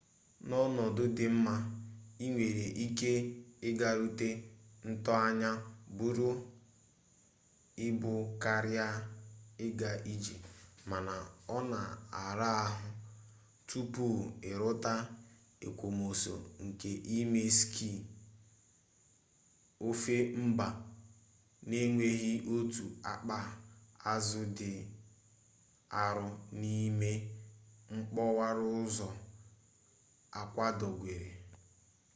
n'ọnọdụ 0.47 1.03
dị 1.17 1.25
mma 1.35 1.55
i 2.23 2.25
nwere 2.33 2.65
ike 2.85 3.11
ịgarute 3.69 4.29
ntoanya 4.89 5.49
buru 5.97 6.29
ibu 7.87 8.11
karịa 8.43 8.87
ịga 9.65 9.91
ije 10.13 10.35
mana 10.89 11.13
ọ 11.55 11.57
na-ara 11.71 12.49
ahụ 12.65 12.87
tupu 13.69 14.05
i 14.49 14.51
rute 14.61 14.93
ekwomọsọ 15.65 16.35
nke 16.65 16.91
ime 17.17 17.41
skii 17.59 17.99
ofe 19.87 20.15
mba 20.47 20.67
n'enweghị 21.67 22.33
otu 22.55 22.85
akpa 23.11 23.37
azụ 24.13 24.41
dị 24.57 24.71
arụ 26.03 26.27
n'ime 26.59 27.11
mkpọwaraụzọ 27.95 29.09
akwadogwere 30.41 31.29